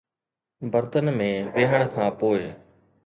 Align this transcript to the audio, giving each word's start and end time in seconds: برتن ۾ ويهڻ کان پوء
برتن 0.75 1.05
۾ 1.19 1.27
ويهڻ 1.55 1.81
کان 1.97 2.09
پوء 2.23 2.41